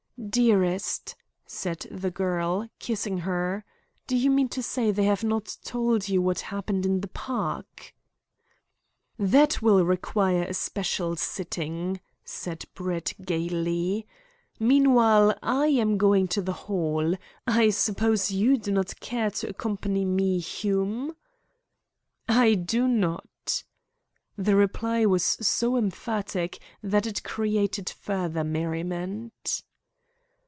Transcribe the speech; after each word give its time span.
"Dearest," 0.29 1.15
said 1.47 1.87
the 1.89 2.11
girl, 2.11 2.69
kissing 2.77 3.17
her; 3.17 3.65
"do 4.05 4.15
you 4.15 4.29
mean 4.29 4.49
to 4.49 4.61
say 4.61 4.91
they 4.91 5.05
have 5.05 5.23
not 5.23 5.57
told 5.63 6.07
you 6.07 6.21
what 6.21 6.41
happened 6.41 6.85
in 6.85 7.01
the 7.01 7.07
park?" 7.07 7.95
"That 9.17 9.63
will 9.63 9.83
require 9.83 10.43
a 10.43 10.53
special 10.53 11.15
sitting," 11.15 12.01
said 12.23 12.65
Brett 12.75 13.15
gaily. 13.25 14.05
"Meanwhile, 14.59 15.35
I 15.41 15.65
am 15.69 15.97
going 15.97 16.27
to 16.29 16.41
the 16.43 16.53
Hall. 16.53 17.15
I 17.47 17.71
suppose 17.71 18.29
you 18.29 18.57
do 18.59 18.71
not 18.71 18.99
care 18.99 19.31
to 19.31 19.49
accompany 19.49 20.05
me, 20.05 20.37
Hume?" 20.37 21.15
"I 22.29 22.53
do 22.53 22.87
not." 22.87 23.63
The 24.37 24.55
reply 24.55 25.03
was 25.07 25.23
so 25.23 25.77
emphatic 25.77 26.59
that 26.83 27.07
it 27.07 27.23
created 27.23 27.89
further 27.89 28.43
merriment. 28.43 29.63